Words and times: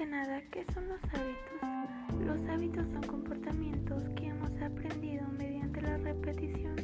que 0.00 0.06
nada, 0.06 0.40
¿qué 0.50 0.64
son 0.72 0.88
los 0.88 0.98
hábitos? 1.12 2.24
Los 2.24 2.48
hábitos 2.48 2.88
son 2.88 3.02
comportamientos 3.02 4.02
que 4.16 4.28
hemos 4.28 4.50
aprendido 4.62 5.28
mediante 5.36 5.82
la 5.82 5.98
repetición 5.98 6.74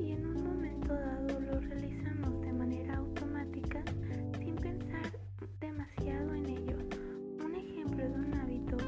y 0.00 0.12
en 0.12 0.26
un 0.28 0.42
momento 0.44 0.94
dado 0.94 1.40
los 1.40 1.62
realizamos 1.68 2.40
de 2.40 2.52
manera 2.54 2.96
automática 2.96 3.84
sin 4.38 4.56
pensar 4.56 5.12
demasiado 5.60 6.32
en 6.32 6.46
ello. 6.46 6.78
Un 7.44 7.54
ejemplo 7.54 8.02
de 8.02 8.14
un 8.14 8.32
hábito 8.32 8.78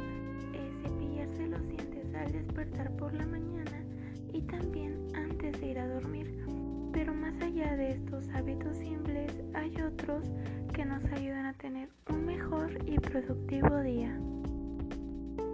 es 0.54 0.82
cepillarse 0.82 1.46
los 1.46 1.68
dientes 1.68 2.14
al 2.14 2.32
despertar 2.32 2.90
por 2.96 3.12
la 3.12 3.26
mañana 3.26 3.84
y 4.32 4.40
también 4.40 5.06
antes 5.14 5.60
de 5.60 5.72
ir 5.72 5.78
a 5.80 5.86
dormir. 5.86 6.46
Pero 6.94 7.12
más 7.12 7.38
allá 7.42 7.76
de 7.76 7.90
estos 7.90 8.26
hábitos 8.30 8.78
simples 8.78 9.30
hay 9.52 9.76
otros 9.82 10.24
que 10.72 10.84
nos 10.84 11.04
ayudan 11.12 11.46
a 11.46 11.52
tener 11.54 11.88
un 12.08 12.26
mejor 12.26 12.70
y 12.86 12.98
productivo 12.98 13.80
día. 13.82 14.18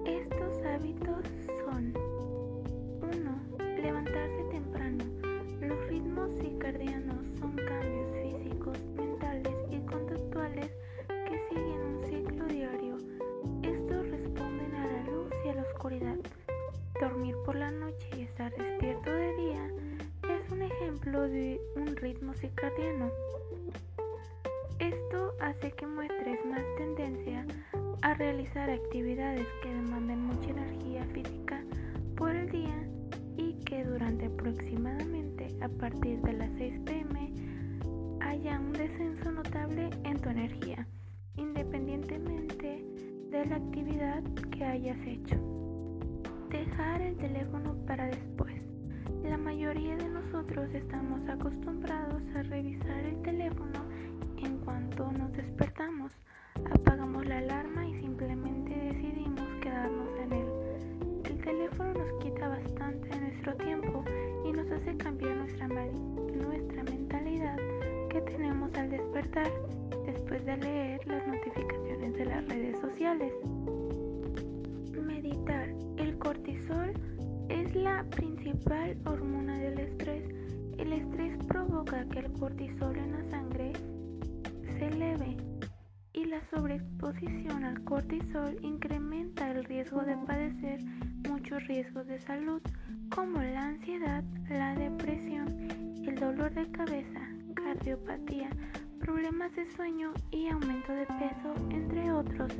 Estos 0.07 0.65
hábitos 0.65 1.25
son 1.65 1.93
1. 3.01 3.83
Levantarse 3.83 4.45
temprano. 4.51 5.05
Los 5.61 5.89
ritmos 5.89 6.31
circadianos 6.41 7.27
son 7.41 7.57
cambios 7.57 8.11
físicos, 8.23 8.79
mentales 8.97 9.55
y 9.71 9.79
conductuales 9.87 10.71
que 11.09 11.41
siguen 11.49 11.81
un 11.81 12.05
ciclo 12.05 12.47
diario. 12.47 12.97
Estos 13.63 14.09
responden 14.11 14.75
a 14.75 14.87
la 14.87 15.03
luz 15.11 15.33
y 15.45 15.49
a 15.49 15.55
la 15.55 15.63
oscuridad. 15.63 16.17
Dormir 17.01 17.35
por 17.45 17.57
la 17.57 17.71
noche 17.71 18.09
y 18.17 18.23
estar 18.23 18.55
despierto 18.57 19.11
de 19.11 19.37
día 19.37 19.71
es 20.23 20.53
un 20.53 20.63
ejemplo 20.63 21.23
de 21.23 21.61
un 21.77 21.97
ritmo 21.97 22.35
circadiano. 22.35 23.11
Esto 24.83 25.33
hace 25.39 25.71
que 25.71 25.87
muestres 25.87 26.45
más 26.45 26.65
tendencia 26.77 27.47
a 28.01 28.15
realizar 28.15 28.69
actividades 28.69 29.47
que 29.63 29.73
demanden 29.73 30.27
mucha 30.27 30.51
energía 30.51 31.05
física 31.15 31.63
por 32.17 32.35
el 32.35 32.51
día 32.51 32.89
y 33.37 33.53
que 33.65 33.85
durante 33.85 34.27
aproximadamente 34.27 35.57
a 35.61 35.69
partir 35.69 36.21
de 36.23 36.33
las 36.33 36.51
6 36.59 36.81
pm 36.85 37.33
haya 38.23 38.59
un 38.59 38.73
descenso 38.73 39.31
notable 39.31 39.89
en 40.03 40.21
tu 40.21 40.31
energía, 40.31 40.85
independientemente 41.37 42.85
de 43.31 43.47
la 43.47 43.55
actividad 43.55 44.25
que 44.51 44.65
hayas 44.65 44.99
hecho. 45.07 45.37
Dejar 46.51 47.03
el 47.03 47.17
teléfono 47.19 47.77
para 47.87 48.07
después. 48.07 48.61
La 49.23 49.39
mayoría 49.39 49.97
de 49.97 50.09
nosotros 50.09 50.69
estamos 50.75 51.21
acostumbrados 51.29 52.21
a 52.35 52.43
revisar 52.43 53.05
el 53.05 53.23
teléfono 53.23 53.93
en 54.45 54.59
cuanto 54.59 55.11
nos 55.13 55.33
despertamos. 55.33 56.13
Apagamos 56.71 57.25
la 57.27 57.39
alarma 57.39 57.87
y 57.87 57.95
simplemente 58.01 58.75
decidimos 58.75 59.49
quedarnos 59.61 60.09
en 60.19 60.33
él. 60.33 60.47
El 61.25 61.39
teléfono 61.39 61.95
nos 61.95 62.23
quita 62.23 62.49
bastante 62.49 63.09
de 63.09 63.21
nuestro 63.21 63.55
tiempo 63.57 64.05
y 64.45 64.53
nos 64.53 64.71
hace 64.71 64.97
cambiar 64.97 65.37
nuestra, 65.37 65.69
nuestra 65.69 66.83
mentalidad 66.85 67.57
que 68.11 68.21
tenemos 68.23 68.73
al 68.75 68.91
despertar 68.91 69.51
después 70.07 70.45
de 70.45 70.57
leer 70.57 71.07
las 71.07 71.27
notificaciones 71.27 72.15
de 72.15 72.25
las 72.25 72.49
redes 72.49 72.81
sociales. 72.81 73.33
Meditar. 75.01 75.69
El 75.97 76.19
cortisol 76.19 76.93
es 77.49 77.75
la 77.75 78.05
principal 78.11 78.97
hormona 79.07 79.59
del 79.59 79.79
estrés. 79.79 80.25
El 80.79 80.93
estrés 80.93 81.37
provoca 81.47 82.05
que 82.09 82.21
el 82.21 82.33
cortisol 82.33 82.97
en 82.97 83.13
la 83.13 83.31
sangre 83.31 83.73
se 84.83 84.89
eleve 84.89 85.37
y 86.13 86.25
la 86.25 86.41
sobreexposición 86.51 87.63
al 87.65 87.85
cortisol 87.85 88.57
incrementa 88.63 89.51
el 89.51 89.65
riesgo 89.65 90.01
de 90.03 90.17
padecer 90.27 90.81
muchos 91.29 91.65
riesgos 91.69 92.07
de 92.09 92.21
salud 92.21 92.61
como 93.15 93.41
la 93.41 93.69
ansiedad, 93.69 94.25
la 94.49 94.75
depresión, 94.75 95.47
el 96.05 96.17
dolor 96.17 96.53
de 96.55 96.69
cabeza, 96.73 97.21
cardiopatía, 97.55 98.51
problemas 98.99 99.55
de 99.55 99.71
sueño 99.71 100.13
y 100.33 100.49
aumento 100.49 100.93
de 100.93 101.07
peso, 101.07 101.55
entre 101.71 102.11
otros. 102.11 102.53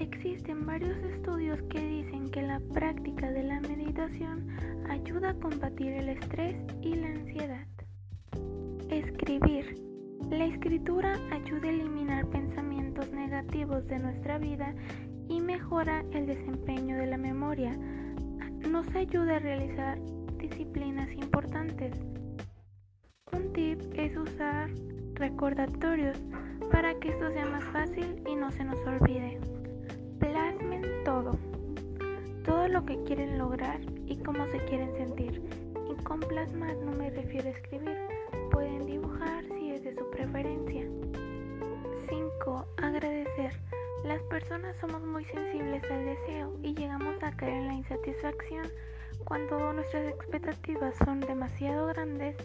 Existen 0.00 0.66
varios 0.66 0.96
estudios 1.14 1.62
que 1.70 1.80
dicen 1.80 2.28
que 2.30 2.42
la 2.42 2.58
práctica 2.72 3.30
de 3.30 3.44
la 3.44 3.60
meditación 3.60 4.48
ayuda 4.90 5.30
a 5.30 5.34
combatir 5.34 5.92
el 5.92 6.08
estrés 6.08 6.56
y 6.82 6.96
la 6.96 7.06
ansiedad. 7.06 7.66
Escribir. 8.90 9.93
La 10.30 10.46
escritura 10.46 11.18
ayuda 11.30 11.68
a 11.68 11.70
eliminar 11.70 12.26
pensamientos 12.26 13.10
negativos 13.12 13.86
de 13.86 13.98
nuestra 13.98 14.38
vida 14.38 14.74
y 15.28 15.40
mejora 15.40 16.04
el 16.12 16.26
desempeño 16.26 16.96
de 16.96 17.06
la 17.06 17.16
memoria. 17.16 17.76
Nos 18.68 18.88
ayuda 18.94 19.36
a 19.36 19.38
realizar 19.38 19.98
disciplinas 20.38 21.10
importantes. 21.12 21.94
Un 23.32 23.52
tip 23.52 23.80
es 23.94 24.16
usar 24.16 24.70
recordatorios 25.14 26.18
para 26.72 26.94
que 27.00 27.10
esto 27.10 27.30
sea 27.30 27.46
más 27.46 27.64
fácil 27.64 28.22
y 28.28 28.34
no 28.34 28.50
se 28.50 28.64
nos 28.64 28.78
olvide 28.86 29.38
todo, 31.04 31.38
todo 32.44 32.66
lo 32.68 32.84
que 32.84 33.02
quieren 33.04 33.38
lograr 33.38 33.78
y 34.06 34.16
cómo 34.16 34.46
se 34.46 34.58
quieren 34.64 34.92
sentir. 34.96 35.42
Y 35.90 36.02
con 36.02 36.20
plasmar 36.20 36.76
no 36.78 36.92
me 36.92 37.10
refiero 37.10 37.48
a 37.48 37.52
escribir, 37.52 37.96
pueden 38.50 38.86
dibujar 38.86 39.44
preferencia. 40.14 40.86
5. 42.08 42.66
Agradecer. 42.76 43.52
Las 44.04 44.22
personas 44.22 44.76
somos 44.80 45.02
muy 45.02 45.24
sensibles 45.24 45.82
al 45.90 46.04
deseo 46.04 46.56
y 46.62 46.74
llegamos 46.74 47.20
a 47.22 47.32
caer 47.32 47.54
en 47.54 47.66
la 47.66 47.74
insatisfacción 47.74 48.68
cuando 49.24 49.72
nuestras 49.72 50.06
expectativas 50.08 50.94
son 51.04 51.20
demasiado 51.20 51.86
grandes 51.88 52.36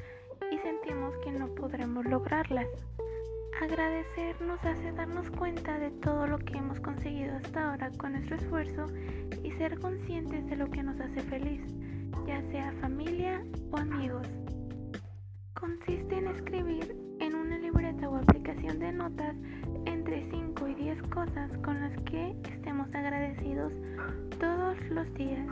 y 0.51 0.57
sentimos 0.59 1.15
que 1.17 1.31
no 1.31 1.47
podremos 1.55 2.05
lograrlas. 2.05 2.67
Agradecer 3.61 4.41
nos 4.41 4.63
hace 4.63 4.91
darnos 4.93 5.29
cuenta 5.31 5.77
de 5.77 5.91
todo 5.91 6.25
lo 6.25 6.39
que 6.39 6.57
hemos 6.57 6.79
conseguido 6.79 7.35
hasta 7.35 7.69
ahora 7.69 7.91
con 7.97 8.13
nuestro 8.13 8.37
esfuerzo 8.37 8.85
y 9.43 9.51
ser 9.51 9.77
conscientes 9.79 10.45
de 10.47 10.55
lo 10.55 10.71
que 10.71 10.81
nos 10.81 10.99
hace 10.99 11.21
feliz, 11.23 11.61
ya 12.25 12.41
sea 12.51 12.71
familia 12.81 13.43
o 13.71 13.77
amigos. 13.77 14.27
Consiste 15.53 16.17
en 16.17 16.27
escribir 16.27 17.08
aplicación 18.69 18.79
de 18.79 18.91
notas 18.91 19.35
entre 19.85 20.29
5 20.29 20.67
y 20.67 20.75
10 20.75 21.01
cosas 21.03 21.51
con 21.63 21.79
las 21.79 21.95
que 22.03 22.35
estemos 22.51 22.87
agradecidos 22.93 23.73
todos 24.39 24.77
los 24.89 25.11
días. 25.15 25.47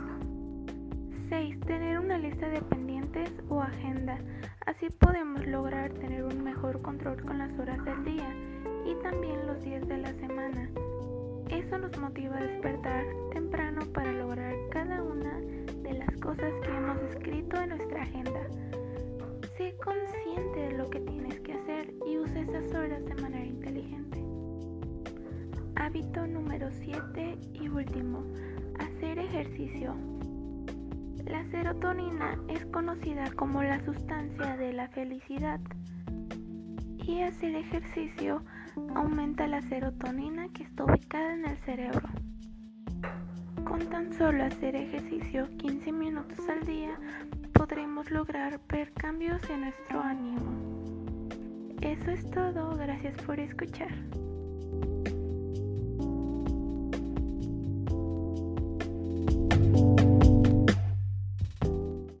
6. 1.28 1.60
Tener 1.60 1.98
una 1.98 2.18
lista 2.18 2.48
de 2.48 2.60
pendientes 2.62 3.30
o 3.48 3.60
agenda. 3.60 4.18
Así 4.66 4.88
podemos 4.90 5.44
lograr 5.46 5.92
tener 5.94 6.24
un 6.24 6.42
mejor 6.44 6.80
control 6.82 7.20
con 7.22 7.38
las 7.38 7.58
horas 7.58 7.84
del 7.84 8.04
día 8.04 8.34
y 8.86 8.94
también 9.02 9.46
los 9.46 9.62
días 9.62 9.86
de 9.88 9.98
la 9.98 10.12
semana. 10.14 10.68
Eso 11.50 11.78
nos 11.78 11.96
motiva 11.98 12.36
a 12.36 12.42
despertar 12.42 13.04
temprano 13.32 13.80
para 13.92 14.12
lograr 14.12 14.54
cada 14.70 15.02
una 15.02 15.38
de 15.82 15.92
las 15.94 16.10
cosas 16.20 16.52
que 16.62 16.70
hemos 16.70 16.98
escrito 17.14 17.60
en 17.60 17.70
nuestra 17.70 18.02
agenda. 18.02 18.40
Sé 19.56 19.74
consciente 19.82 20.60
de 20.60 20.78
lo 20.78 20.88
que 20.88 21.00
tienes 21.00 21.37
Hábito 25.88 26.26
número 26.26 26.68
7 26.70 27.38
y 27.54 27.68
último, 27.70 28.22
hacer 28.78 29.18
ejercicio. 29.18 29.96
La 31.24 31.42
serotonina 31.46 32.38
es 32.46 32.66
conocida 32.66 33.30
como 33.30 33.62
la 33.62 33.82
sustancia 33.82 34.58
de 34.58 34.74
la 34.74 34.88
felicidad 34.88 35.58
y 37.06 37.22
hacer 37.22 37.54
ejercicio 37.54 38.42
aumenta 38.96 39.46
la 39.46 39.62
serotonina 39.62 40.50
que 40.50 40.64
está 40.64 40.84
ubicada 40.84 41.32
en 41.32 41.46
el 41.46 41.56
cerebro. 41.56 42.06
Con 43.64 43.80
tan 43.88 44.12
solo 44.12 44.44
hacer 44.44 44.76
ejercicio 44.76 45.48
15 45.56 45.90
minutos 45.92 46.38
al 46.50 46.66
día 46.66 47.00
podremos 47.54 48.10
lograr 48.10 48.60
ver 48.68 48.92
cambios 48.92 49.40
en 49.48 49.62
nuestro 49.62 50.02
ánimo. 50.02 51.32
Eso 51.80 52.10
es 52.10 52.30
todo, 52.30 52.76
gracias 52.76 53.14
por 53.22 53.40
escuchar. 53.40 53.88